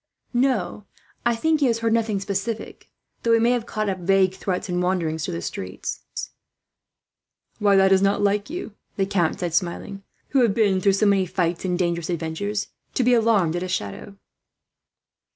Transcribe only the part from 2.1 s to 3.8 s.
specific, though he may have